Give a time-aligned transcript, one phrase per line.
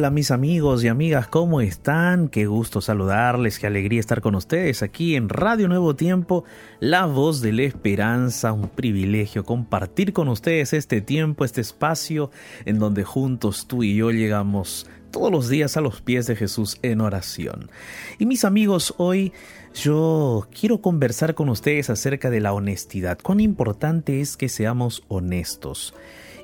[0.00, 2.28] Hola, mis amigos y amigas, ¿cómo están?
[2.28, 6.44] Qué gusto saludarles, qué alegría estar con ustedes aquí en Radio Nuevo Tiempo,
[6.80, 12.30] la voz de la esperanza, un privilegio compartir con ustedes este tiempo, este espacio
[12.64, 16.78] en donde juntos tú y yo llegamos todos los días a los pies de Jesús
[16.80, 17.70] en oración.
[18.18, 19.34] Y mis amigos, hoy
[19.74, 25.92] yo quiero conversar con ustedes acerca de la honestidad, cuán importante es que seamos honestos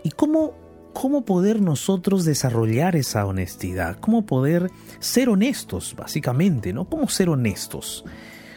[0.04, 0.66] y cómo
[0.97, 6.86] cómo poder nosotros desarrollar esa honestidad, cómo poder ser honestos, básicamente, ¿no?
[6.86, 8.02] ¿Cómo ser honestos?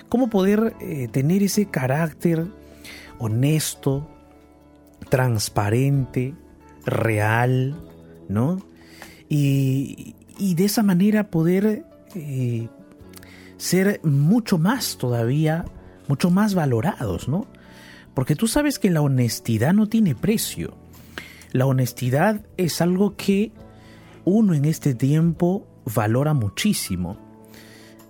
[0.08, 2.48] ¿Cómo poder eh, tener ese carácter
[3.18, 4.10] honesto,
[5.10, 6.34] transparente,
[6.86, 7.76] real,
[8.30, 8.62] ¿no?
[9.28, 11.84] Y, de esa manera poder
[12.16, 12.70] eh,
[13.58, 15.66] ser mucho más todavía,
[16.08, 17.48] mucho más valorados, ¿no?
[18.14, 20.79] Porque tú sabes que la honestidad no tiene precio.
[21.52, 23.52] La honestidad es algo que
[24.26, 27.18] uno en este tiempo valora muchísimo.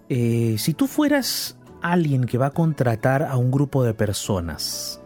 [0.09, 4.99] Eh, si tú fueras alguien que va a contratar a un grupo de personas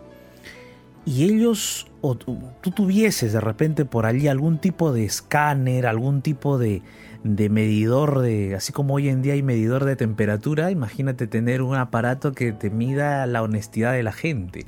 [1.05, 2.39] y ellos o tú,
[2.75, 6.81] tuvieses de repente por allí algún tipo de escáner, algún tipo de,
[7.23, 12.31] medidor de, así como hoy en día hay medidor de temperatura, imagínate tener un aparato
[12.31, 14.65] que te mida la honestidad de la gente.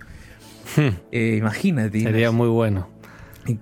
[0.76, 0.98] Hmm.
[1.12, 2.02] Eh, imagínate.
[2.02, 2.88] Sería muy bueno.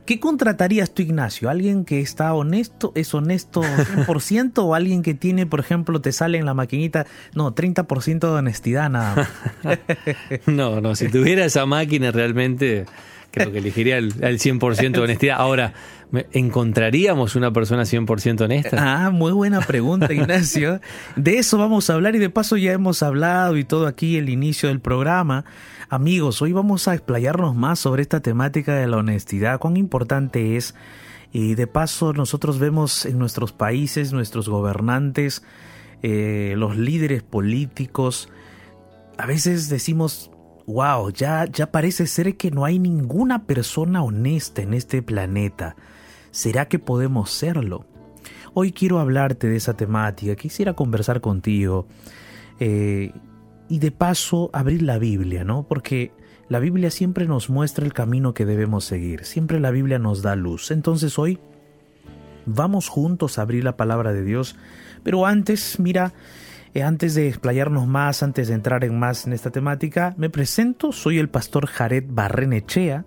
[0.05, 1.49] ¿Qué contratarías tú, Ignacio?
[1.49, 6.37] ¿Alguien que está honesto, es honesto 100% o alguien que tiene, por ejemplo, te sale
[6.37, 7.05] en la maquinita,
[7.35, 9.29] no, 30% de honestidad nada
[9.63, 9.79] más?
[10.45, 12.85] no, no, si tuviera esa máquina realmente
[13.33, 15.37] creo que elegiría el, 100% de honestidad.
[15.39, 15.73] Ahora,
[16.31, 19.05] ¿encontraríamos una persona 100% honesta?
[19.05, 20.79] Ah, muy buena pregunta, Ignacio.
[21.15, 24.29] De eso vamos a hablar y de paso ya hemos hablado y todo aquí el
[24.29, 25.45] inicio del programa.
[25.89, 30.75] Amigos, hoy vamos a explayarnos más sobre esta temática de la honestidad, cuán importante es.
[31.31, 35.43] Y de paso nosotros vemos en nuestros países, nuestros gobernantes,
[36.03, 38.29] eh, los líderes políticos,
[39.17, 40.31] a veces decimos,
[40.65, 45.75] wow, ya, ya parece ser que no hay ninguna persona honesta en este planeta.
[46.33, 47.85] ¿Será que podemos serlo?
[48.55, 51.85] Hoy quiero hablarte de esa temática, quisiera conversar contigo
[52.59, 53.13] eh,
[53.69, 55.67] y de paso abrir la Biblia, ¿no?
[55.67, 56.11] Porque
[56.49, 60.35] la Biblia siempre nos muestra el camino que debemos seguir, siempre la Biblia nos da
[60.35, 60.71] luz.
[60.71, 61.37] Entonces hoy
[62.47, 64.55] vamos juntos a abrir la palabra de Dios,
[65.03, 66.13] pero antes, mira,
[66.73, 70.93] eh, antes de explayarnos más, antes de entrar en más en esta temática, me presento,
[70.93, 73.05] soy el pastor Jared Barrenechea,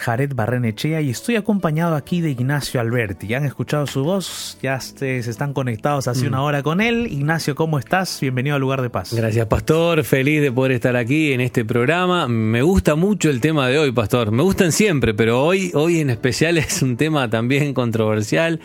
[0.00, 3.26] Jared Barrenechea y estoy acompañado aquí de Ignacio Alberti.
[3.26, 6.42] Ya han escuchado su voz, ya ustedes están conectados hace una mm.
[6.42, 7.06] hora con él.
[7.10, 8.18] Ignacio, ¿cómo estás?
[8.20, 9.12] Bienvenido al lugar de paz.
[9.12, 10.02] Gracias, pastor.
[10.04, 12.28] Feliz de poder estar aquí en este programa.
[12.28, 14.30] Me gusta mucho el tema de hoy, pastor.
[14.30, 18.58] Me gustan siempre, pero hoy, hoy en especial es un tema también controversial.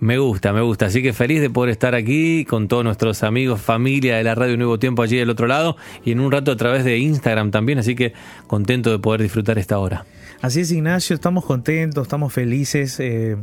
[0.00, 0.86] Me gusta, me gusta.
[0.86, 4.56] Así que feliz de poder estar aquí con todos nuestros amigos, familia de la Radio
[4.56, 7.78] Nuevo Tiempo allí del otro lado y en un rato a través de Instagram también.
[7.78, 8.14] Así que
[8.46, 10.06] contento de poder disfrutar esta hora.
[10.40, 10.79] Así es, Ignacio.
[10.86, 12.98] Estamos contentos, estamos felices.
[13.00, 13.36] Eh,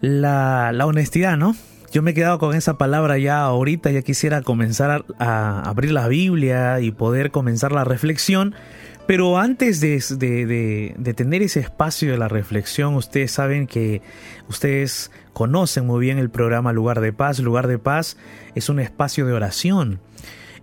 [0.00, 1.56] la, honestidad, ¿no?
[1.92, 6.08] Yo me he quedado con esa palabra ya ahorita, ya quisiera comenzar a abrir la
[6.08, 8.54] Biblia y poder comenzar la reflexión.
[9.06, 14.02] Pero antes de, tener ese espacio de la reflexión, ustedes saben que
[14.48, 17.38] ustedes conocen muy bien el programa Lugar de Paz.
[17.40, 18.16] Lugar de Paz
[18.54, 20.00] es un espacio de oración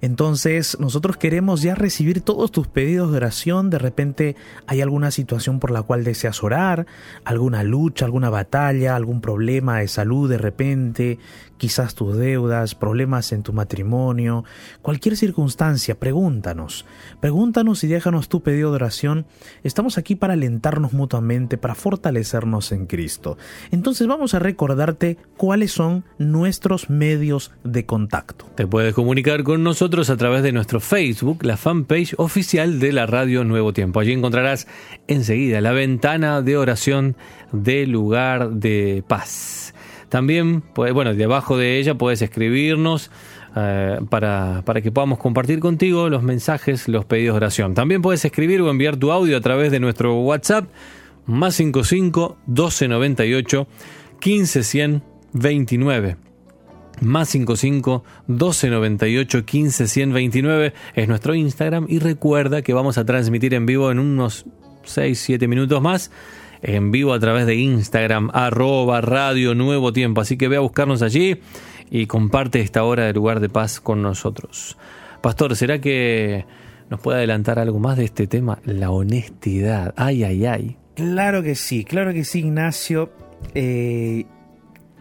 [0.02, 3.70] entonces nosotros queremos ya recibir todos tus pedidos de oración.
[3.70, 4.36] De repente
[4.66, 6.86] hay alguna situación por la cual deseas orar,
[7.26, 11.20] alguna lucha, alguna batalla, algún problema de salud de repente,
[11.60, 14.46] quizás tus deudas, problemas en tu matrimonio,
[14.82, 16.86] cualquier circunstancia, pregúntanos.
[17.20, 19.28] Pregúntanos y déjanos tu pedido de oración.
[19.64, 23.38] Estamos aquí para alentarnos mutuamente, para fortalecernos en Cristo.
[23.70, 28.46] Entonces vamos a recordarte cuáles son nuestros medios de contacto.
[28.56, 33.06] Te puedes comunicar con nosotros a través de nuestro Facebook, la fanpage oficial de la
[33.06, 34.00] Radio Nuevo Tiempo.
[34.00, 34.66] Allí encontrarás
[35.08, 37.18] enseguida la ventana de oración
[37.52, 39.74] del lugar de paz.
[40.10, 43.12] También, pues, bueno, debajo de ella puedes escribirnos
[43.56, 47.74] eh, para, para, que podamos compartir contigo los mensajes, los pedidos de oración.
[47.74, 50.66] También puedes escribir o enviar tu audio a través de nuestro WhatsApp
[51.26, 53.68] más 55 1298
[54.20, 55.02] 15
[55.34, 56.18] 29
[57.02, 63.66] más 55 1298 15 129 es nuestro Instagram y recuerda que vamos a transmitir en
[63.66, 64.46] vivo en unos
[64.84, 66.12] 6 7 minutos más
[66.62, 71.02] en vivo a través de Instagram arroba radio nuevo tiempo así que ve a buscarnos
[71.02, 71.40] allí
[71.90, 74.78] y comparte esta hora de lugar de paz con nosotros
[75.22, 76.46] Pastor, ¿será que
[76.90, 78.60] nos puede adelantar algo más de este tema?
[78.64, 83.12] La honestidad, ay ay ay Claro que sí, claro que sí Ignacio
[83.54, 84.26] eh,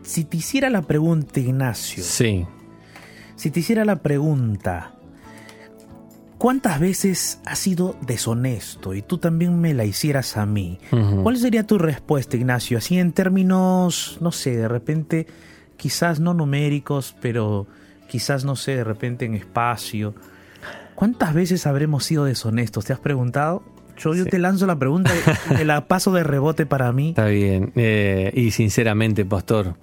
[0.02, 2.02] si te hiciera la pregunta, Ignacio.
[2.02, 2.46] Sí.
[3.36, 4.94] Si te hiciera la pregunta,
[6.38, 10.78] ¿cuántas veces has sido deshonesto y tú también me la hicieras a mí?
[11.22, 12.78] ¿Cuál sería tu respuesta, Ignacio?
[12.78, 15.26] Así en términos, no sé, de repente,
[15.76, 17.66] quizás no numéricos, pero
[18.08, 20.14] quizás, no sé, de repente en espacio.
[20.94, 22.84] ¿Cuántas veces habremos sido deshonestos?
[22.84, 23.62] ¿Te has preguntado?
[23.98, 25.12] Yo, yo te lanzo la pregunta
[25.60, 27.10] y la paso de rebote para mí.
[27.10, 27.72] Está bien.
[27.74, 29.74] Eh, y sinceramente, pastor,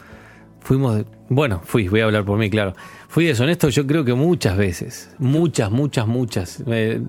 [0.66, 2.74] fuimos, bueno, fui, voy a hablar por mí, claro.
[3.08, 6.64] Fui deshonesto yo creo que muchas veces, muchas, muchas, muchas.
[6.66, 7.02] Eh,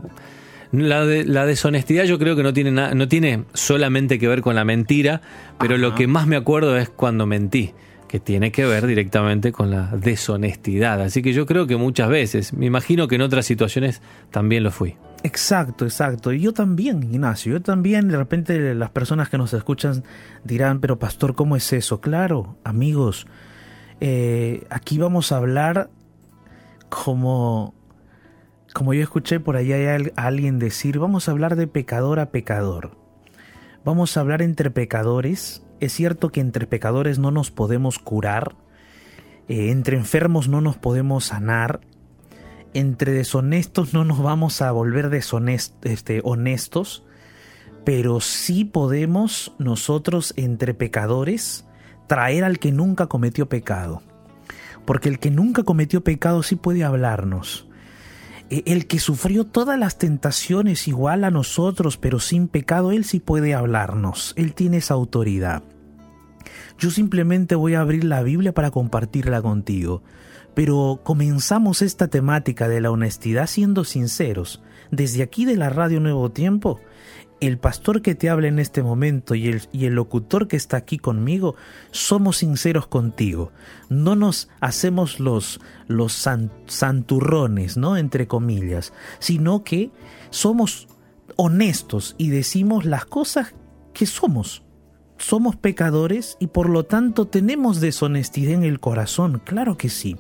[0.73, 4.65] la, la, deshonestidad yo creo que no tiene, no tiene solamente que ver con la
[4.65, 5.23] mentira,
[5.59, 7.73] pero lo que más me acuerdo es cuando mentí
[8.09, 11.01] que tiene que ver directamente con la deshonestidad.
[11.01, 14.71] Así que yo creo que muchas veces, me imagino que en otras situaciones también lo
[14.71, 14.97] fui.
[15.23, 16.33] Exacto, exacto.
[16.33, 20.05] Y yo también, Ignacio, yo también, de repente las personas que nos escuchan
[20.45, 22.01] dirán, pero pastor, ¿cómo es eso?
[22.01, 23.27] Claro, amigos,
[24.01, 25.91] eh, aquí vamos a hablar
[26.89, 27.75] como,
[28.75, 29.77] como yo escuché por allá
[30.17, 32.97] a alguien decir, vamos a hablar de pecador a pecador.
[33.85, 35.63] Vamos a hablar entre pecadores.
[35.81, 38.57] Es cierto que entre pecadores no nos podemos curar,
[39.49, 41.81] eh, entre enfermos no nos podemos sanar,
[42.75, 47.05] entre deshonestos no nos vamos a volver este, honestos,
[47.85, 51.67] pero sí podemos nosotros entre pecadores
[52.07, 54.03] traer al que nunca cometió pecado.
[54.85, 57.67] Porque el que nunca cometió pecado sí puede hablarnos.
[58.51, 63.21] E, el que sufrió todas las tentaciones igual a nosotros, pero sin pecado, Él sí
[63.21, 64.33] puede hablarnos.
[64.37, 65.63] Él tiene esa autoridad.
[66.79, 70.03] Yo simplemente voy a abrir la Biblia para compartirla contigo.
[70.55, 74.63] Pero comenzamos esta temática de la honestidad siendo sinceros.
[74.91, 76.81] Desde aquí de la Radio Nuevo Tiempo,
[77.41, 81.55] el pastor que te habla en este momento y el, locutor que está aquí conmigo,
[81.91, 83.53] somos sinceros contigo.
[83.89, 86.13] No nos hacemos los, los
[86.67, 87.97] santurrones, ¿no?
[87.97, 89.91] Entre comillas, sino que
[90.31, 90.89] somos
[91.37, 93.55] honestos y decimos las cosas
[93.93, 94.63] que somos
[95.19, 100.17] somos pecadores y por lo tanto tenemos deshonestidad en el corazón, claro que sí.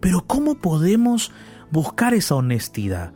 [0.00, 1.32] Pero ¿cómo podemos
[1.70, 3.12] buscar esa honestidad?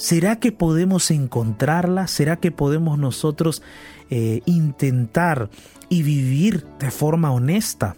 [0.00, 2.06] ¿Será que podemos encontrarla?
[2.06, 3.62] ¿Será que podemos nosotros
[4.08, 5.50] eh, intentar
[5.90, 7.96] y vivir de forma honesta?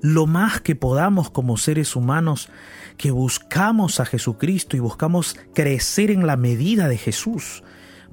[0.00, 2.48] Lo más que podamos como seres humanos
[2.96, 7.62] que buscamos a Jesucristo y buscamos crecer en la medida de Jesús.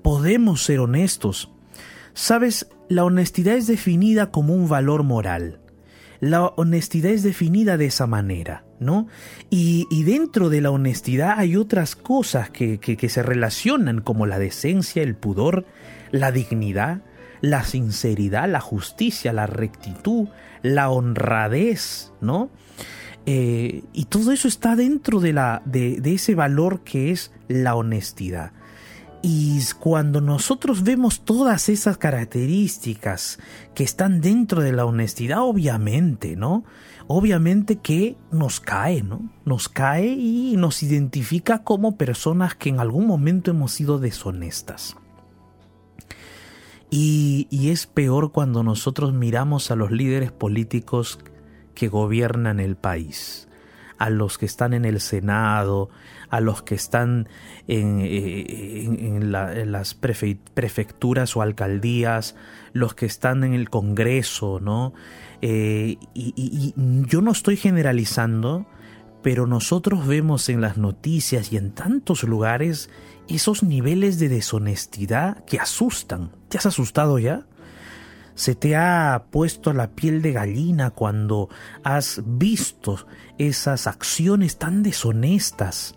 [0.03, 1.51] Podemos ser honestos.
[2.13, 5.59] Sabes, la honestidad es definida como un valor moral.
[6.19, 9.07] La honestidad es definida de esa manera, ¿no?
[9.49, 15.01] Y, dentro de la honestidad hay otras cosas que, que se relacionan como la decencia,
[15.03, 15.65] el pudor,
[16.11, 17.01] la dignidad,
[17.41, 20.27] la sinceridad, la justicia, la rectitud,
[20.61, 22.49] la honradez, ¿no?
[23.25, 27.75] Eh, y todo eso está dentro de, la, de, de, ese valor que es la
[27.75, 28.51] honestidad.
[29.23, 33.39] Y cuando nosotros vemos todas esas características
[33.73, 36.63] que están dentro de la honestidad, obviamente, ¿no?
[37.07, 39.29] Obviamente que nos cae, ¿no?
[39.45, 44.95] Nos cae y nos identifica como personas que en algún momento hemos sido deshonestas.
[46.89, 51.19] Y, y es peor cuando nosotros miramos a los líderes políticos
[51.73, 53.47] que gobiernan el país
[53.97, 55.89] a los que están en el Senado,
[56.29, 57.27] a los que están
[57.67, 62.35] en, las prefecturas o alcaldías,
[62.73, 64.93] los que están en el Congreso, ¿no?
[65.41, 66.73] Eh, y,
[67.07, 68.65] yo no estoy generalizando,
[69.21, 72.89] pero nosotros vemos en las noticias y en tantos lugares
[73.27, 76.31] esos niveles de deshonestidad que asustan.
[76.49, 77.45] ¿Te has asustado ya?
[78.35, 81.49] ¿Se te ha puesto la piel de gallina cuando
[81.83, 85.95] has visto esas acciones tan deshonestas,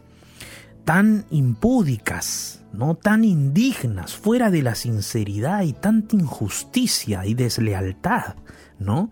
[0.84, 8.36] tan impúdicas, no tan indignas, fuera de la sinceridad y tanta injusticia y deslealtad,
[8.78, 9.10] ¿no?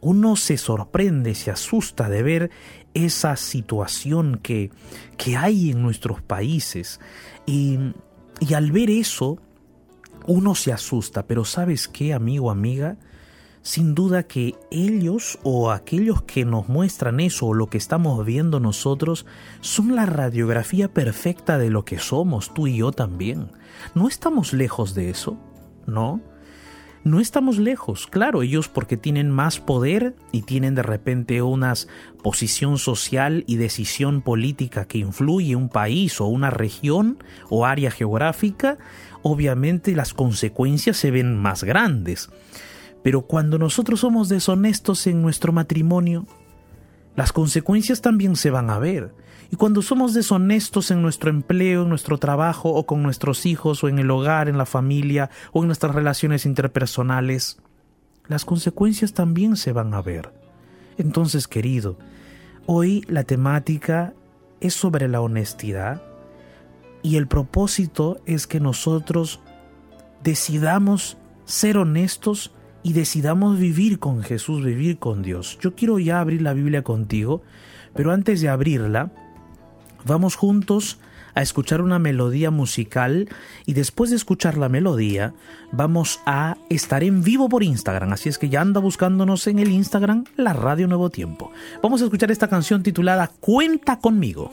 [0.00, 2.50] Uno se sorprende, se asusta de ver
[2.94, 4.70] esa situación que,
[5.16, 7.00] que hay en nuestros países.
[7.46, 7.78] Y,
[8.40, 9.38] y al ver eso,
[10.26, 12.96] uno se asusta, pero ¿sabes qué, amigo, amiga?
[13.62, 18.60] Sin duda que ellos o aquellos que nos muestran eso o lo que estamos viendo
[18.60, 19.26] nosotros
[19.60, 23.50] son la radiografía perfecta de lo que somos, tú y yo también.
[23.94, 25.36] No estamos lejos de eso,
[25.86, 26.20] ¿no?
[27.06, 28.08] no estamos lejos.
[28.08, 31.72] Claro, ellos porque tienen más poder y tienen de repente una
[32.20, 38.76] posición social y decisión política que influye un país o una región o área geográfica,
[39.22, 42.30] obviamente las consecuencias se ven más grandes.
[43.02, 46.26] Pero cuando nosotros somos deshonestos en nuestro matrimonio,
[47.14, 49.14] las consecuencias también se van a ver.
[49.50, 53.88] Y cuando somos deshonestos en nuestro empleo, en nuestro trabajo o con nuestros hijos o
[53.88, 57.58] en el hogar, en la familia o en nuestras relaciones interpersonales,
[58.26, 60.32] las consecuencias también se van a ver.
[60.98, 61.96] Entonces, querido,
[62.66, 64.14] hoy la temática
[64.60, 66.02] es sobre la honestidad
[67.06, 69.38] y el propósito es que nosotros
[70.24, 72.50] decidamos ser honestos
[72.82, 75.56] y decidamos vivir con Jesús, vivir con Dios.
[75.60, 77.42] Yo quiero ya abrir la Biblia contigo,
[77.94, 79.12] pero antes de abrirla,
[80.04, 80.98] vamos juntos
[81.36, 83.28] a escuchar una melodía musical
[83.66, 85.32] y después de escuchar la melodía
[85.70, 89.70] vamos a estar en vivo por Instagram, así es que ya anda buscándonos en el
[89.70, 91.52] Instagram la Radio Nuevo Tiempo.
[91.84, 94.50] Vamos a escuchar esta canción titulada Cuenta conmigo.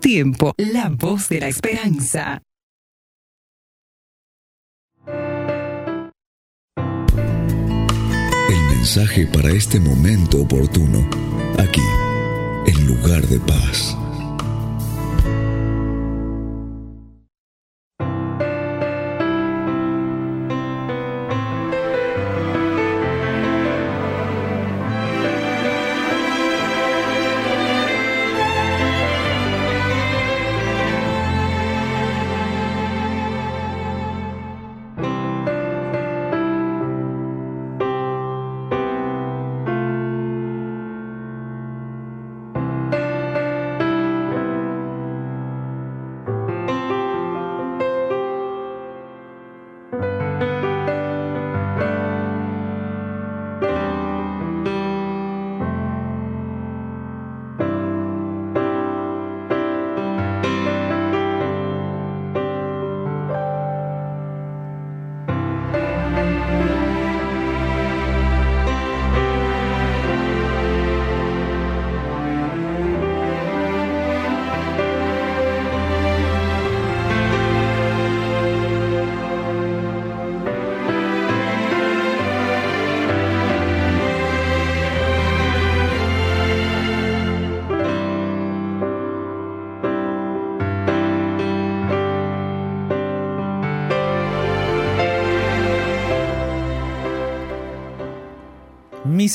[0.00, 2.42] Tiempo, la voz de la esperanza.
[8.48, 11.08] El mensaje para este momento oportuno,
[11.58, 11.82] aquí,
[12.66, 13.99] en lugar de paz.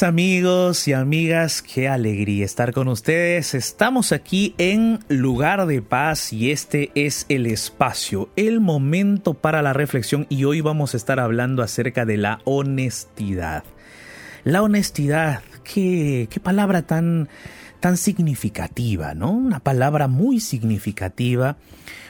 [0.03, 3.53] Amigos y amigas, qué alegría estar con ustedes.
[3.53, 9.73] Estamos aquí en Lugar de Paz y este es el espacio, el momento para la
[9.73, 13.63] reflexión y hoy vamos a estar hablando acerca de la honestidad.
[14.43, 17.29] La honestidad, qué, qué palabra tan,
[17.79, 19.31] tan significativa, ¿no?
[19.31, 21.57] Una palabra muy significativa,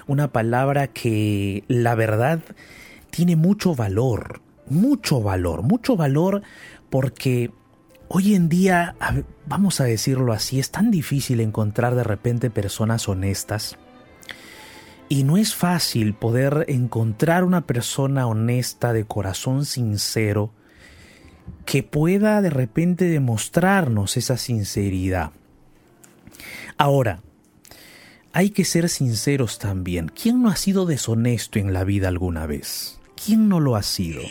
[0.07, 2.39] una palabra que la verdad
[3.09, 6.41] tiene mucho valor, mucho valor, mucho valor
[6.89, 7.51] porque
[8.07, 8.95] hoy en día,
[9.45, 13.77] vamos a decirlo así, es tan difícil encontrar de repente personas honestas.
[15.07, 20.51] Y no es fácil poder encontrar una persona honesta, de corazón sincero,
[21.65, 25.31] que pueda de repente demostrarnos esa sinceridad.
[26.77, 27.21] Ahora,
[28.33, 30.09] hay que ser sinceros también.
[30.09, 32.99] ¿Quién no ha sido deshonesto en la vida alguna vez?
[33.15, 34.21] ¿Quién no lo ha sido?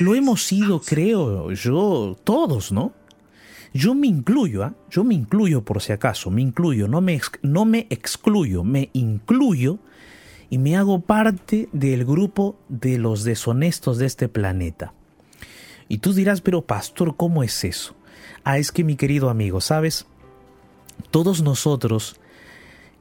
[0.00, 2.92] Lo hemos sido, creo yo, todos, ¿no?
[3.72, 4.74] Yo me incluyo, ¿ah?
[4.90, 9.78] yo me incluyo por si acaso, me incluyo, no me, no me excluyo, me incluyo
[10.48, 14.92] y me hago parte del grupo de los deshonestos de este planeta.
[15.88, 17.96] Y tú dirás, pero pastor, ¿cómo es eso?
[18.44, 20.06] Ah, es que mi querido amigo, ¿sabes?
[21.10, 22.20] Todos nosotros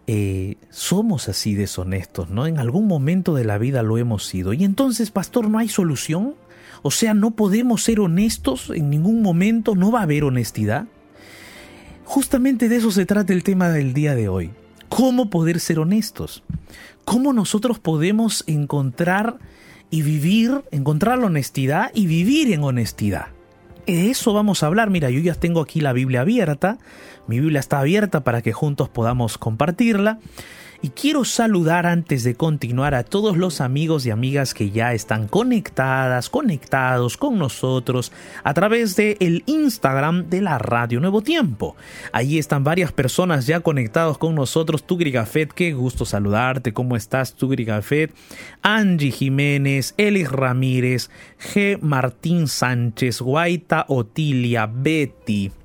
[0.08, 2.48] eh, somos así deshonestos, ¿no?
[2.48, 4.54] En algún momento de la vida lo hemos sido.
[4.54, 6.36] Y entonces, pastor, ¿no hay solución?
[6.84, 9.74] O sea, ¿no podemos ser honestos en ningún momento?
[9.74, 10.86] ¿No va a haber honestidad?
[12.04, 14.52] Justamente de eso se trata el tema del día de hoy.
[14.90, 16.44] ¿Cómo poder ser honestos?
[17.06, 19.38] ¿Cómo nosotros podemos encontrar
[19.90, 23.28] y vivir, encontrar la honestidad y vivir en honestidad?
[23.88, 24.90] De eso vamos a hablar.
[24.90, 26.78] Mira, yo ya tengo aquí la Biblia abierta.
[27.28, 30.20] Mi Biblia está abierta para que juntos podamos compartirla.
[30.86, 35.30] Y quiero saludar antes de continuar a todos los amigos y amigas que ya están
[35.30, 38.12] conectadas, conectados con nosotros
[38.44, 41.78] a través de el Instagram de la Radio Nuevo Tiempo.
[42.12, 44.86] Ahí están varias personas ya conectados con nosotros.
[44.86, 46.74] Tugri Gafet, qué gusto saludarte.
[46.74, 48.14] ¿Cómo estás, Tugri Gafet?
[48.62, 51.80] Angie Jiménez, Elis Ramírez, G.
[51.80, 55.63] Martín Sánchez, Guaita Otilia, Betty.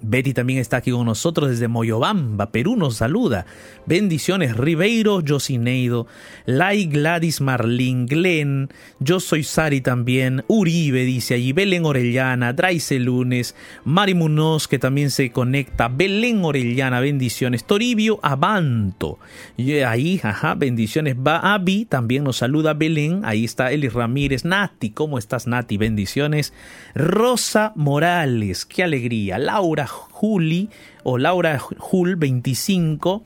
[0.00, 3.46] Betty también está aquí con nosotros desde Moyobamba, Perú, nos saluda.
[3.86, 6.06] Bendiciones, Ribeiro, Josineido,
[6.44, 13.54] Lai Gladys Marlin, Glenn, yo soy Sari también, Uribe dice allí, Belén Orellana, Draice Lunes,
[13.84, 19.18] Mari Munoz que también se conecta, Belén Orellana, bendiciones, Toribio Abanto,
[19.56, 25.18] y ahí, ajá, bendiciones, Abi también nos saluda, Belén, ahí está Eli Ramírez, Nati, ¿cómo
[25.18, 25.76] estás Nati?
[25.76, 26.52] Bendiciones,
[26.94, 30.70] Rosa Morales, qué alegría, Laura Juli
[31.02, 33.24] o Laura Jul 25.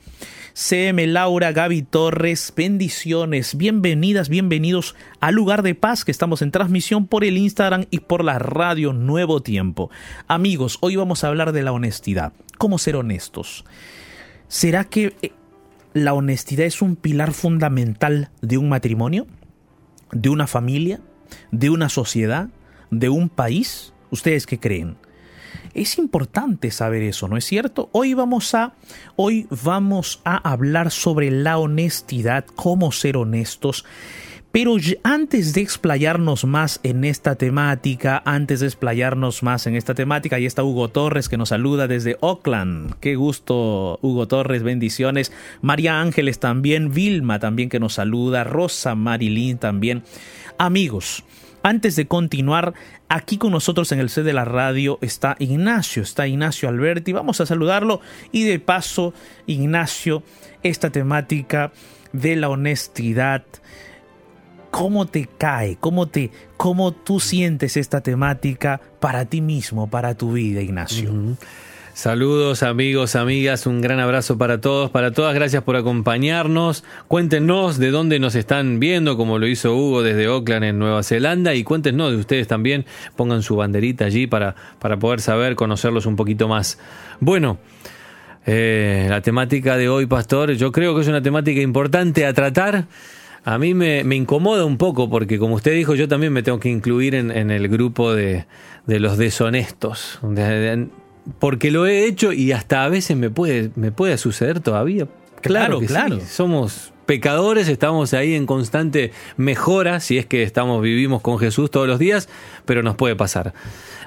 [0.53, 7.07] CM Laura, Gaby Torres, bendiciones, bienvenidas, bienvenidos al lugar de paz que estamos en transmisión
[7.07, 9.89] por el Instagram y por la radio Nuevo Tiempo.
[10.27, 12.33] Amigos, hoy vamos a hablar de la honestidad.
[12.57, 13.63] ¿Cómo ser honestos?
[14.49, 15.31] ¿Será que eh,
[15.93, 19.27] la honestidad es un pilar fundamental de un matrimonio?
[20.11, 20.99] ¿De una familia?
[21.51, 22.49] ¿De una sociedad?
[22.89, 23.93] ¿De un país?
[24.09, 24.97] ¿Ustedes qué creen?
[25.73, 27.89] Es importante saber eso, ¿no es cierto?
[27.91, 28.73] Hoy vamos a
[29.15, 33.85] hoy vamos a hablar sobre la honestidad, cómo ser honestos.
[34.51, 40.35] Pero antes de explayarnos más en esta temática, antes de explayarnos más en esta temática,
[40.35, 42.95] ahí está Hugo Torres que nos saluda desde Oakland.
[42.99, 45.31] Qué gusto, Hugo Torres, bendiciones.
[45.61, 50.03] María Ángeles también, Vilma también que nos saluda, Rosa Marilyn también.
[50.57, 51.23] Amigos,
[51.63, 52.73] antes de continuar,
[53.09, 57.11] aquí con nosotros en el set de la radio está Ignacio, está Ignacio Alberti.
[57.11, 59.13] Vamos a saludarlo y de paso,
[59.45, 60.23] Ignacio,
[60.63, 61.71] esta temática
[62.13, 63.43] de la honestidad,
[64.71, 65.77] ¿cómo te cae?
[65.79, 71.11] ¿Cómo te cómo tú sientes esta temática para ti mismo, para tu vida, Ignacio?
[71.93, 76.85] Saludos amigos, amigas, un gran abrazo para todos, para todas, gracias por acompañarnos.
[77.09, 81.53] Cuéntenos de dónde nos están viendo, como lo hizo Hugo desde Auckland en Nueva Zelanda,
[81.53, 82.85] y cuéntenos de ustedes también,
[83.17, 86.79] pongan su banderita allí para, para poder saber, conocerlos un poquito más.
[87.19, 87.59] Bueno,
[88.45, 92.85] eh, la temática de hoy, Pastor, yo creo que es una temática importante a tratar.
[93.43, 96.69] A mí me, incomoda un poco porque, como usted dijo, yo también me tengo que
[96.69, 98.45] incluir en, el grupo de,
[98.87, 100.19] de los deshonestos.
[100.21, 100.87] De,
[101.39, 105.07] porque lo he hecho y hasta a veces me puede, me puede suceder todavía.
[105.41, 106.19] Claro, claro.
[106.27, 111.87] Somos pecadores, estamos ahí en constante mejora, si es que estamos, vivimos con Jesús todos
[111.87, 112.29] los días,
[112.65, 113.53] pero nos puede pasar.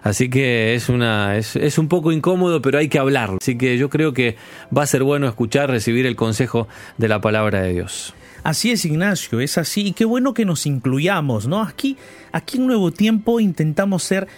[0.02, 3.38] Así que es una, es, es un poco incómodo, pero hay que hablarlo.
[3.40, 4.36] Así que yo creo que
[4.76, 8.14] va a ser bueno escuchar, recibir el consejo de la palabra de Dios.
[8.44, 9.86] Así es, Ignacio, es así.
[9.88, 11.62] Y qué bueno que nos incluyamos, ¿no?
[11.62, 11.96] Aquí,
[12.30, 14.28] aquí en Nuevo Tiempo intentamos ser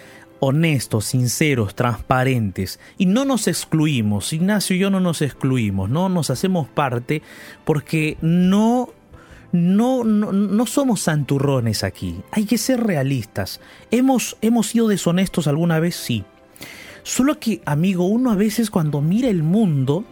[0.41, 6.31] honestos, sinceros, transparentes y no nos excluimos, Ignacio y yo no nos excluimos, no nos
[6.31, 7.23] hacemos parte
[7.65, 8.91] porque no
[9.53, 13.61] no, no, no, somos santurrones aquí, hay que ser realistas.
[13.91, 15.97] ¿Hemos, ¿Hemos sido deshonestos alguna vez?
[15.97, 16.25] Sí.
[17.05, 20.05] Solo que, amigo, uno a veces cuando mira el mundo,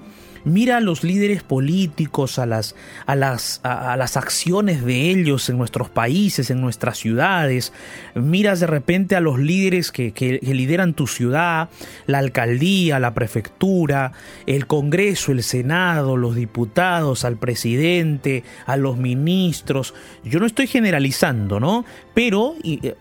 [0.45, 2.75] Mira a los líderes políticos, a las,
[3.07, 7.73] a las, a, las acciones de ellos en nuestros países, en nuestras ciudades.
[8.15, 11.71] Miras de repente a los líderes que, que, lideran tu ciudad,
[12.07, 14.13] la alcaldía, la prefectura,
[14.47, 19.95] el Congreso, el Senado, los diputados, al presidente, a los ministros.
[20.25, 21.85] Yo no estoy generalizando, ¿no?
[22.13, 22.95] Pero, eh,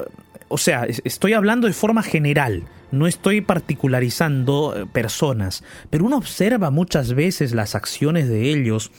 [0.47, 6.69] o sea, estoy hablando de forma general no estoy particularizando eh, personas, pero uno observa
[6.69, 8.91] muchas veces las acciones de ellos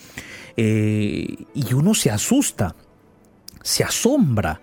[0.57, 2.75] eh, y uno se asusta,
[3.63, 4.61] se asombra.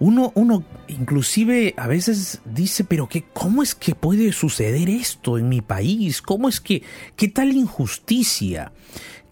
[0.00, 5.48] Uno, uno inclusive a veces dice, pero qué, ¿cómo es que puede suceder esto en
[5.48, 6.20] mi país?
[6.20, 6.82] ¿Cómo es que,
[7.16, 8.72] qué tal injusticia?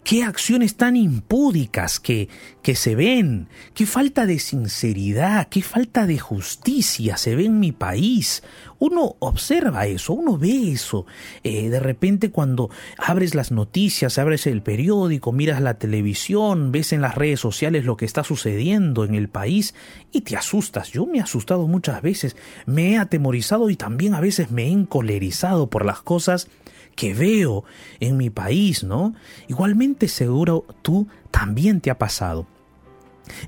[0.03, 2.29] Qué acciones tan impúdicas que,
[2.61, 7.71] que se ven, qué falta de sinceridad, qué falta de justicia se ve en mi
[7.71, 8.43] país.
[8.79, 11.05] Uno observa eso, uno ve eso.
[11.43, 17.01] Eh, de repente cuando abres las noticias, abres el periódico, miras la televisión, ves en
[17.01, 19.73] las redes sociales lo que está sucediendo en el país
[20.11, 20.91] y te asustas.
[20.91, 22.35] Yo me he asustado muchas veces,
[22.65, 26.49] me he atemorizado y también a veces me he encolerizado por las cosas
[26.95, 27.63] que veo
[27.99, 29.13] en mi país, ¿no?
[29.47, 32.47] Igualmente seguro tú también te ha pasado.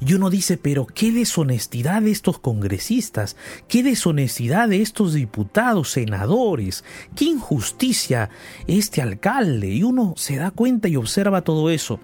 [0.06, 3.36] Y uno dice, pero qué deshonestidad de estos congresistas,
[3.68, 6.84] qué deshonestidad de estos diputados, senadores,
[7.16, 8.30] qué injusticia
[8.68, 9.68] este alcalde.
[9.70, 12.00] Y uno se da cuenta y observa todo eso.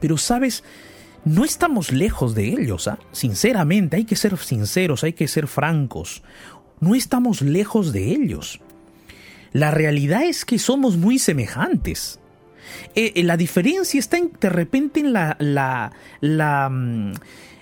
[0.00, 0.62] Pero sabes,
[1.24, 2.98] no estamos lejos de ellos, ¿ah?
[3.10, 6.22] sinceramente, hay que ser sinceros, hay que ser francos.
[6.78, 8.60] No estamos lejos de ellos.
[9.56, 12.20] La realidad es que somos muy semejantes.
[12.94, 17.12] Eh, eh, la diferencia está en, de repente en mm,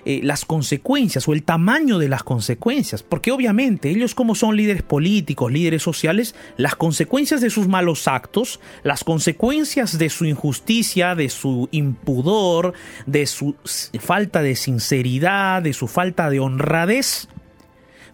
[0.05, 4.83] eh, las consecuencias o el tamaño de las consecuencias, porque obviamente ellos como son líderes
[4.83, 11.29] políticos, líderes sociales, las consecuencias de sus malos actos, las consecuencias de su injusticia, de
[11.29, 12.73] su impudor,
[13.07, 13.55] de su
[14.01, 17.29] falta de sinceridad, de su falta de honradez,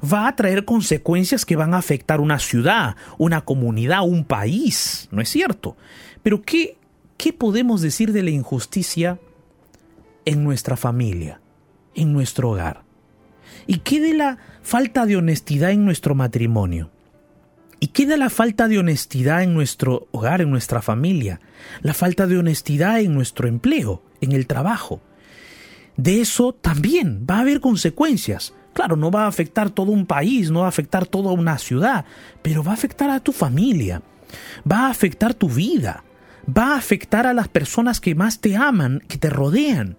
[0.02, 5.20] va a traer consecuencias que van a afectar una ciudad, una comunidad, un país, ¿no
[5.20, 5.76] es cierto?
[6.22, 6.76] Pero ¿qué,
[7.16, 9.18] qué podemos decir de la injusticia
[10.24, 11.40] en nuestra familia,
[11.94, 12.82] en nuestro hogar?
[13.66, 16.90] ¿Y qué de la falta de honestidad en nuestro matrimonio?
[17.78, 21.40] ¿Y qué de la falta de honestidad en nuestro hogar, en nuestra familia?
[21.80, 25.00] La falta de honestidad en nuestro empleo, en el trabajo.
[25.96, 28.54] De eso también va a haber consecuencias.
[28.72, 32.04] Claro, no va a afectar todo un país, no va a afectar toda una ciudad,
[32.42, 34.02] pero va a afectar a tu familia,
[34.70, 36.04] va a afectar tu vida,
[36.46, 39.96] va a afectar a las personas que más te aman, que te rodean.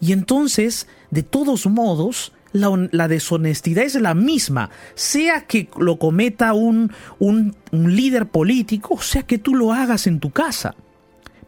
[0.00, 6.92] Y entonces, de todos modos, la, deshonestidad es la misma, sea que lo cometa un,
[7.18, 10.74] un, un líder político, sea que tú lo hagas en tu casa.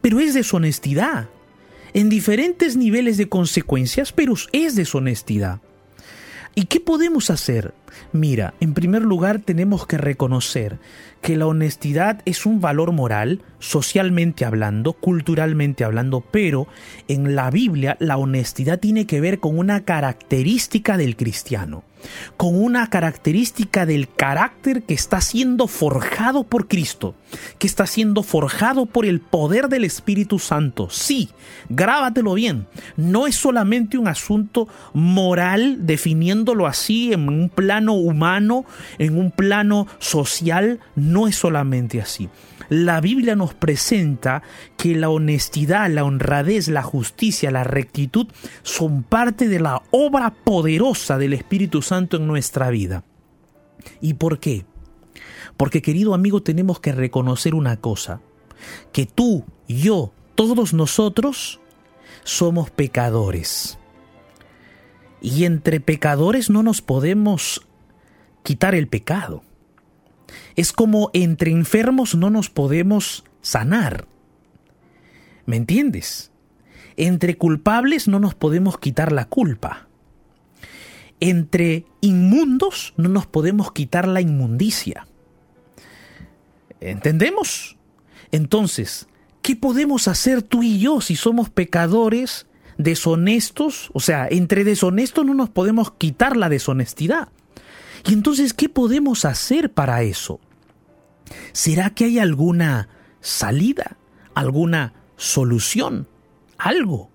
[0.01, 1.29] Pero es deshonestidad.
[1.93, 5.61] En diferentes niveles de consecuencias, pero es deshonestidad.
[6.55, 7.75] ¿Y qué podemos hacer?
[8.13, 10.79] Mira, en primer lugar tenemos que reconocer
[11.21, 16.67] que la honestidad es un valor moral, socialmente hablando, culturalmente hablando, pero
[17.09, 21.85] en la Biblia la honestidad tiene que ver con una característica del cristiano
[22.37, 27.15] con una característica del carácter que está siendo forjado por Cristo,
[27.59, 30.89] que está siendo forjado por el poder del Espíritu Santo.
[30.91, 31.31] Sí,
[31.69, 37.49] grábatelo bien, no es solamente un asunto moral definiéndolo así en un
[37.93, 38.65] humano,
[38.99, 42.31] en un plano social, no es solamente así
[42.69, 44.43] la Biblia nos presenta
[44.77, 48.27] que la honestidad, la honradez, la justicia, la rectitud
[48.63, 53.05] son parte de la obra poderosa del Espíritu Santo en nuestra vida.
[54.01, 54.65] ¿Y por qué?
[55.57, 58.21] Porque querido amigo tenemos que reconocer una cosa,
[58.93, 61.61] que tú, yo, todos nosotros
[62.25, 63.79] somos pecadores.
[65.21, 67.67] Y entre pecadores no nos podemos
[68.45, 69.43] quitar el pecado.
[70.55, 74.07] Es como entre enfermos no nos podemos sanar.
[75.47, 76.31] ¿Me entiendes?
[76.97, 79.89] Entre culpables no nos podemos quitar la culpa.
[81.19, 85.09] Entre inmundos no nos podemos quitar la inmundicia.
[86.81, 87.77] ¿Entendemos?
[88.31, 89.09] Entonces,
[89.43, 93.91] ¿qué podemos hacer tú y yo si somos pecadores, deshonestos?
[93.95, 97.29] O sea, entre deshonestos no nos podemos quitar la deshonestidad.
[98.07, 100.41] Y entonces, ¿qué podemos hacer para eso?
[101.53, 102.89] ¿Será que hay alguna
[103.21, 103.97] salida?
[104.35, 106.09] ¿Alguna solución?
[106.59, 107.11] ¿Algo?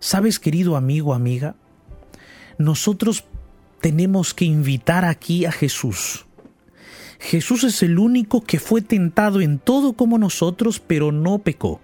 [0.00, 1.54] ¿Sabes, querido amigo, amiga?
[2.58, 3.24] Nosotros
[3.80, 6.26] tenemos que invitar aquí a Jesús.
[7.20, 11.80] Jesús es el único que fue tentado en todo como nosotros, pero no pecó.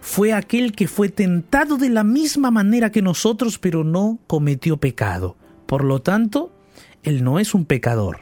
[0.00, 5.36] Fue aquel que fue tentado de la misma manera que nosotros, pero no cometió pecado.
[5.66, 6.53] Por lo tanto,
[7.04, 8.20] Él no es un pecador.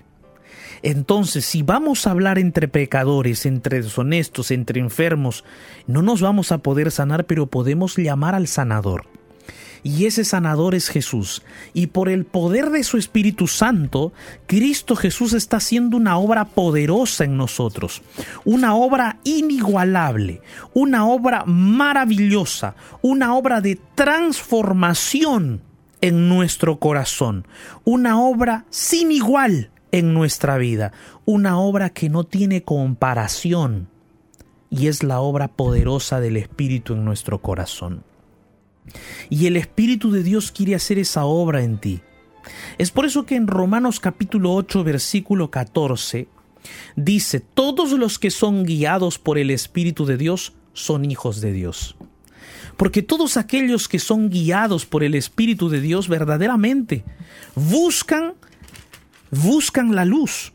[0.82, 5.44] Entonces, si vamos a hablar entre pecadores, entre deshonestos, entre enfermos,
[5.86, 9.06] no nos vamos a poder sanar, pero podemos llamar al sanador
[9.82, 11.42] y ese sanador es Jesús.
[11.74, 14.12] Y por el poder de su Espíritu Santo,
[14.46, 18.02] Cristo Jesús está haciendo una obra poderosa en nosotros,
[18.44, 20.40] una obra inigualable,
[20.74, 25.62] una obra maravillosa, una obra de transformación
[26.02, 27.46] en nuestro corazón,
[27.84, 30.92] una obra sin igual en nuestra vida,
[31.24, 33.88] una obra que no tiene comparación
[34.68, 38.04] y es la obra poderosa del Espíritu en nuestro corazón.
[39.30, 42.00] Y el Espíritu de Dios quiere hacer esa obra en ti.
[42.78, 46.26] Es por eso que en Romanos capítulo 8 versículo 14
[46.96, 51.96] dice, todos los que son guiados por el Espíritu de Dios son hijos de Dios.
[52.76, 57.04] Porque todos aquellos que son guiados por el Espíritu de Dios verdaderamente
[57.54, 58.34] buscan
[59.32, 60.52] buscan la luz,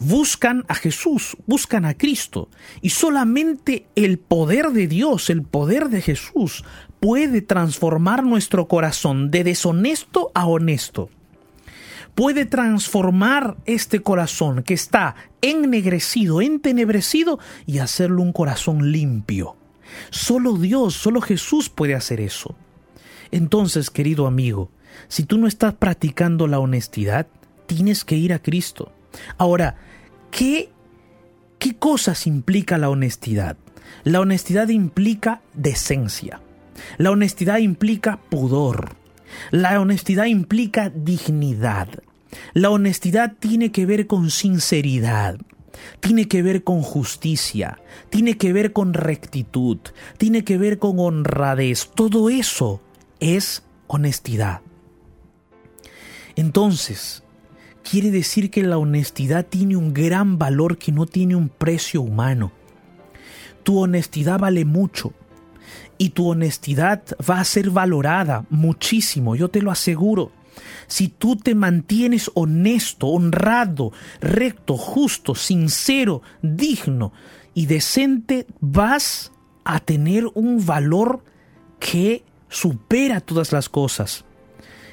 [0.00, 2.48] buscan a Jesús, buscan a Cristo.
[2.80, 6.64] Y solamente el poder de Dios, el poder de Jesús,
[6.98, 11.10] puede transformar nuestro corazón de deshonesto a honesto.
[12.14, 19.56] Puede transformar este corazón que está ennegrecido, entenebrecido y hacerlo un corazón limpio.
[20.10, 22.54] Solo Dios, solo Jesús puede hacer eso.
[23.30, 24.70] Entonces, querido amigo,
[25.08, 27.26] si tú no estás practicando la honestidad,
[27.66, 28.92] tienes que ir a Cristo.
[29.38, 29.76] Ahora,
[30.30, 30.70] ¿qué,
[31.58, 33.56] qué cosas implica la honestidad?
[34.04, 36.40] La honestidad implica decencia.
[36.98, 38.96] La honestidad implica pudor.
[39.50, 41.88] La honestidad implica dignidad.
[42.52, 45.38] La honestidad tiene que ver con sinceridad.
[46.00, 47.78] Tiene que ver con justicia,
[48.10, 49.78] tiene que ver con rectitud,
[50.18, 51.90] tiene que ver con honradez.
[51.94, 52.80] Todo eso
[53.20, 54.60] es honestidad.
[56.36, 57.22] Entonces,
[57.88, 62.52] quiere decir que la honestidad tiene un gran valor que no tiene un precio humano.
[63.62, 65.12] Tu honestidad vale mucho
[65.98, 70.30] y tu honestidad va a ser valorada muchísimo, yo te lo aseguro.
[70.86, 77.12] Si tú te mantienes honesto, honrado, recto, justo, sincero, digno
[77.54, 79.32] y decente, vas
[79.64, 81.24] a tener un valor
[81.80, 84.24] que supera todas las cosas.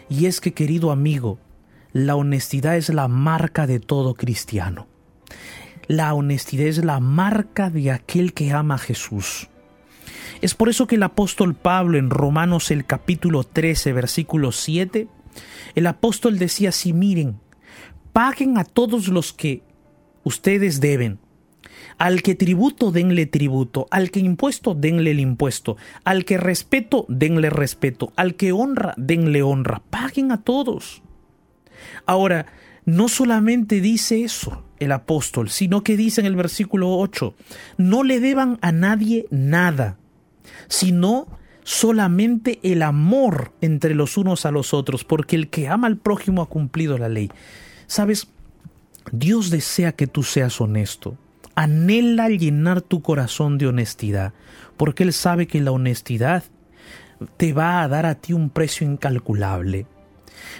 [0.09, 1.39] Y es que, querido amigo,
[1.91, 4.87] la honestidad es la marca de todo cristiano.
[5.87, 9.49] La honestidad es la marca de aquel que ama a Jesús.
[10.41, 15.07] Es por eso que el apóstol Pablo en Romanos el capítulo 13 versículo 7,
[15.75, 17.39] el apóstol decía así, miren,
[18.11, 19.63] paguen a todos los que
[20.23, 21.19] ustedes deben.
[21.97, 23.87] Al que tributo, denle tributo.
[23.91, 25.77] Al que impuesto, denle el impuesto.
[26.03, 28.13] Al que respeto, denle respeto.
[28.15, 29.81] Al que honra, denle honra.
[29.89, 31.01] Paguen a todos.
[32.05, 32.47] Ahora,
[32.85, 37.33] no solamente dice eso el apóstol, sino que dice en el versículo 8,
[37.77, 39.97] no le deban a nadie nada,
[40.67, 41.27] sino
[41.63, 46.41] solamente el amor entre los unos a los otros, porque el que ama al prójimo
[46.41, 47.31] ha cumplido la ley.
[47.87, 48.27] Sabes,
[49.11, 51.17] Dios desea que tú seas honesto,
[51.55, 54.33] anhela llenar tu corazón de honestidad,
[54.77, 56.43] porque Él sabe que la honestidad
[57.37, 59.85] te va a dar a ti un precio incalculable.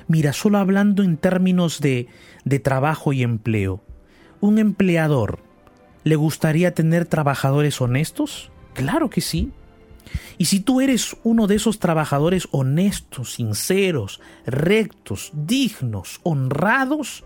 [0.07, 2.07] Mira, solo hablando en términos de,
[2.45, 3.83] de trabajo y empleo,
[4.39, 5.39] ¿un empleador
[6.03, 8.51] le gustaría tener trabajadores honestos?
[8.73, 9.51] Claro que sí.
[10.37, 17.23] Y si tú eres uno de esos trabajadores honestos, sinceros, rectos, dignos, honrados,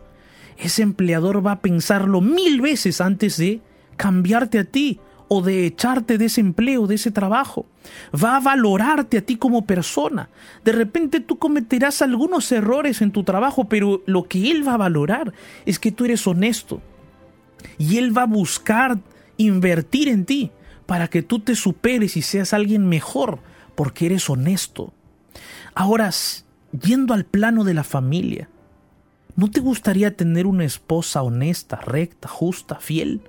[0.58, 3.62] ese empleador va a pensarlo mil veces antes de
[3.96, 7.66] cambiarte a ti o de echarte de ese empleo, de ese trabajo.
[8.14, 10.30] Va a valorarte a ti como persona.
[10.64, 14.78] De repente tú cometerás algunos errores en tu trabajo, pero lo que él va a
[14.78, 15.34] valorar
[15.66, 16.82] es que tú eres honesto.
[17.78, 19.00] Y él va a buscar
[19.38, 20.52] invertir en ti
[20.88, 23.40] para que tú te superes y seas alguien mejor,
[23.76, 24.94] porque eres honesto.
[25.76, 26.10] Ahora,
[26.72, 28.50] yendo al plano de la familia,
[29.36, 33.22] ¿no te gustaría tener una esposa honesta, recta, justa, fiel?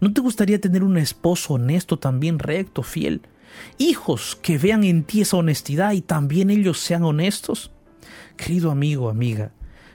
[0.00, 3.22] ¿No te gustaría tener un esposo honesto, también recto, fiel?
[3.78, 7.72] Hijos que vean en ti esa honestidad y también ellos sean honestos.
[8.36, 9.50] Querido amigo, amiga,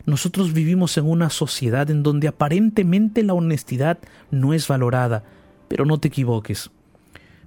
[0.05, 3.99] Nosotros vivimos en una sociedad en donde aparentemente la honestidad
[4.31, 5.23] no es valorada,
[5.69, 6.71] pero no te equivoques,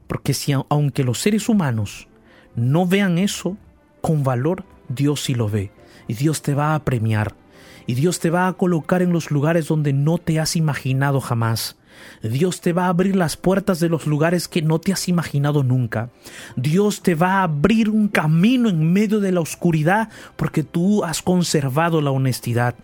[0.07, 2.09] porque si aunque los seres humanos
[2.55, 3.57] no vean eso
[4.01, 5.73] con valor, Dios sí lo ve
[6.09, 7.35] y Dios te va a premiar
[7.87, 11.77] y Dios te va a colocar en los lugares donde no te has imaginado jamás.
[12.23, 15.63] Dios te va a abrir las puertas de los lugares que no te has imaginado
[15.63, 16.11] nunca.
[16.57, 21.23] Dios te va a abrir un camino en medio de la oscuridad porque tú has
[21.23, 22.75] conservado la honestidad.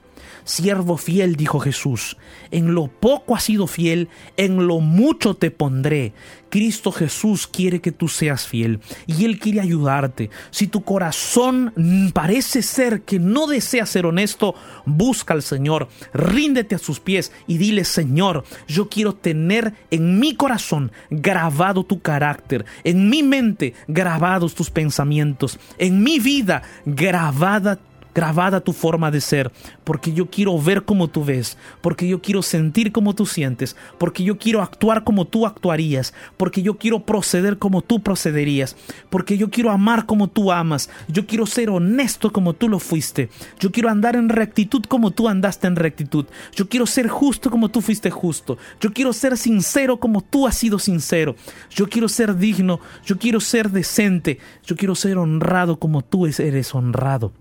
[0.44, 2.16] Siervo fiel, dijo Jesús,
[2.50, 6.12] en lo poco has sido fiel, en lo mucho te pondré.
[6.50, 10.28] Cristo Jesús quiere que tú seas fiel y Él quiere ayudarte.
[10.50, 11.72] Si tu corazón
[12.12, 14.54] parece ser que no desea ser honesto,
[14.84, 20.34] busca al Señor, ríndete a sus pies y dile, Señor, yo quiero tener en mi
[20.34, 27.78] corazón grabado tu carácter, en mi mente grabados tus pensamientos, en mi vida grabada
[28.14, 29.50] grabada tu forma de ser,
[29.84, 34.24] porque yo quiero ver como tú ves, porque yo quiero sentir como tú sientes, porque
[34.24, 38.76] yo quiero actuar como tú actuarías, porque yo quiero proceder como tú procederías,
[39.10, 43.30] porque yo quiero amar como tú amas, yo quiero ser honesto como tú lo fuiste,
[43.58, 47.68] yo quiero andar en rectitud como tú andaste en rectitud, yo quiero ser justo como
[47.68, 51.36] tú fuiste justo, yo quiero ser sincero como tú has sido sincero,
[51.70, 56.74] yo quiero ser digno, yo quiero ser decente, yo quiero ser honrado como tú eres
[56.74, 57.32] honrado.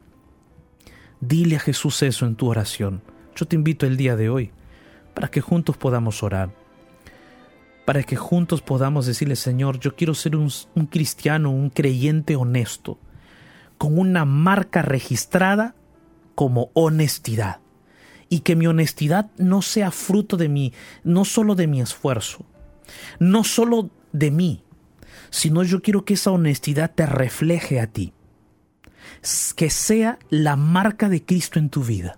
[1.21, 3.03] Dile a Jesús eso en tu oración.
[3.35, 4.51] Yo te invito el día de hoy
[5.13, 6.51] para que juntos podamos orar.
[7.85, 10.49] Para que juntos podamos decirle, Señor, yo quiero ser un,
[10.89, 12.97] cristiano, un creyente honesto,
[13.77, 15.75] con una marca registrada
[16.33, 17.59] como honestidad.
[18.27, 22.45] Y que mi honestidad no sea fruto de mí, no solo de mi esfuerzo,
[23.19, 24.63] no solo de mí,
[25.29, 28.13] sino yo quiero que esa honestidad te refleje a ti
[29.55, 32.17] que sea la marca de Cristo en tu vida.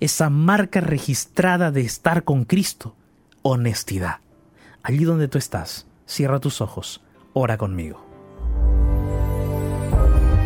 [0.00, 2.96] Esa marca registrada de estar con Cristo,
[3.42, 4.18] honestidad.
[4.82, 7.02] Allí donde tú estás, cierra tus ojos,
[7.32, 8.06] ora conmigo.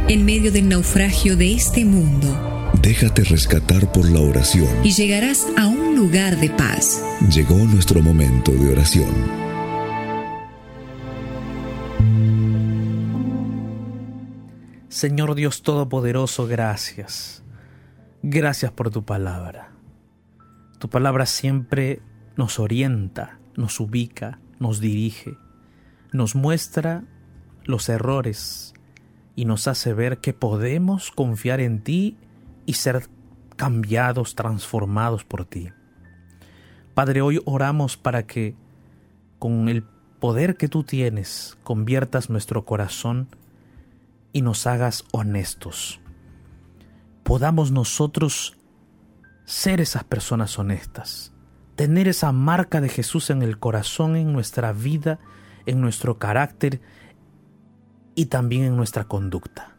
[0.08, 5.66] En medio del naufragio de este mundo, déjate rescatar por la oración y llegarás a
[5.66, 7.02] un lugar de paz.
[7.30, 9.43] Llegó nuestro momento de oración.
[14.94, 17.42] Señor Dios Todopoderoso, gracias.
[18.22, 19.72] Gracias por tu palabra.
[20.78, 22.00] Tu palabra siempre
[22.36, 25.36] nos orienta, nos ubica, nos dirige,
[26.12, 27.02] nos muestra
[27.64, 28.72] los errores
[29.34, 32.16] y nos hace ver que podemos confiar en ti
[32.64, 33.08] y ser
[33.56, 35.70] cambiados, transformados por ti.
[36.94, 38.54] Padre, hoy oramos para que
[39.40, 39.82] con el
[40.20, 43.26] poder que tú tienes conviertas nuestro corazón
[44.34, 46.00] y nos hagas honestos.
[47.22, 48.58] Podamos nosotros
[49.46, 51.32] ser esas personas honestas,
[51.76, 55.20] tener esa marca de Jesús en el corazón, en nuestra vida,
[55.66, 56.82] en nuestro carácter
[58.16, 59.76] y también en nuestra conducta.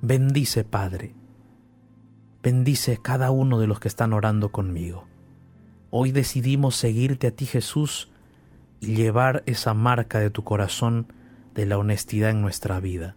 [0.00, 1.14] Bendice, Padre.
[2.42, 5.06] Bendice cada uno de los que están orando conmigo.
[5.90, 8.10] Hoy decidimos seguirte a ti, Jesús,
[8.80, 11.12] y llevar esa marca de tu corazón
[11.54, 13.16] de la honestidad en nuestra vida.